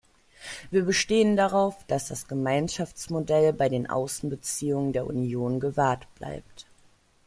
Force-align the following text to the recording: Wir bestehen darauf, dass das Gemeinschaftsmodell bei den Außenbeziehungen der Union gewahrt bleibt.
Wir 0.71 0.83
bestehen 0.83 1.37
darauf, 1.37 1.83
dass 1.85 2.07
das 2.07 2.27
Gemeinschaftsmodell 2.27 3.53
bei 3.53 3.69
den 3.69 3.87
Außenbeziehungen 3.87 4.93
der 4.93 5.05
Union 5.05 5.59
gewahrt 5.59 6.07
bleibt. 6.15 6.65